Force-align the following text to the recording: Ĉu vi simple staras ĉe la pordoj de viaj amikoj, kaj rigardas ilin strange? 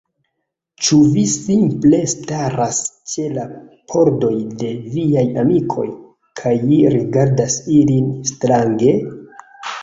Ĉu 0.85 0.97
vi 1.15 1.23
simple 1.33 1.97
staras 2.13 2.79
ĉe 3.11 3.25
la 3.33 3.43
pordoj 3.93 4.31
de 4.63 4.71
viaj 4.95 5.27
amikoj, 5.43 5.85
kaj 6.41 6.55
rigardas 6.97 7.59
ilin 7.77 8.11
strange? 8.33 8.97